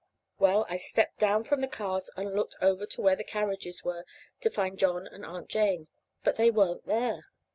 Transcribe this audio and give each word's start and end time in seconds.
Well, 0.39 0.65
I 0.67 0.77
stepped 0.77 1.19
down 1.19 1.43
from 1.43 1.61
the 1.61 1.67
cars 1.67 2.09
and 2.17 2.33
looked 2.33 2.55
over 2.59 2.87
to 2.87 3.01
where 3.01 3.15
the 3.15 3.23
carriages 3.23 3.83
were 3.83 4.03
to 4.39 4.49
find 4.49 4.79
John 4.79 5.05
and 5.05 5.23
Aunt 5.23 5.47
Jane. 5.47 5.89
But 6.23 6.37
they 6.37 6.49
weren't 6.49 6.87
there. 6.87 7.25